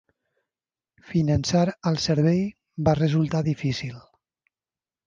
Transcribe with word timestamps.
Finançar 1.09 1.61
el 1.91 2.01
servei 2.07 2.43
va 2.89 2.99
resultar 3.03 3.47
difícil. 3.53 3.97